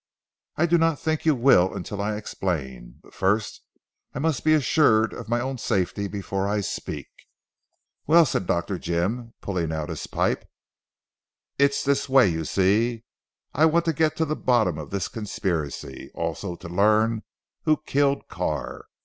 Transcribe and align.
"I 0.55 0.65
do 0.65 0.79
not 0.79 0.99
think 0.99 1.27
you 1.27 1.35
will 1.35 1.75
until 1.75 2.01
I 2.01 2.15
explain. 2.15 3.01
But 3.03 3.13
first 3.13 3.61
I 4.15 4.17
must 4.17 4.43
be 4.43 4.55
assured 4.55 5.13
of 5.13 5.29
my 5.29 5.39
own 5.39 5.59
safety 5.59 6.07
before 6.07 6.47
I 6.47 6.61
speak." 6.61 7.05
"Well," 8.07 8.25
said 8.25 8.47
Dr. 8.47 8.79
Jim 8.79 9.35
pulling 9.41 9.71
out 9.71 9.89
his 9.89 10.07
pipe, 10.07 10.49
"its 11.59 11.83
this 11.83 12.09
way 12.09 12.27
you 12.29 12.45
see. 12.45 13.03
I 13.53 13.65
want 13.67 13.85
to 13.85 13.93
get 13.93 14.15
to 14.15 14.25
the 14.25 14.35
bottom 14.35 14.79
of 14.79 14.89
this 14.89 15.07
conspiracy. 15.07 16.09
Also 16.15 16.55
to 16.55 16.67
learn 16.67 17.21
who 17.65 17.77
killed 17.85 18.27
Carr. 18.27 18.85